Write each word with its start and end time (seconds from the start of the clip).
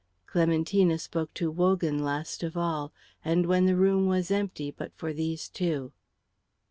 Clementina 0.25 0.97
spoke 0.97 1.31
to 1.35 1.51
Wogan 1.51 2.03
last 2.03 2.41
of 2.41 2.57
all, 2.57 2.91
and 3.23 3.45
when 3.45 3.67
the 3.67 3.75
room 3.75 4.07
was 4.07 4.31
empty 4.31 4.71
but 4.71 4.91
for 4.97 5.13
these 5.13 5.47
two. 5.47 5.93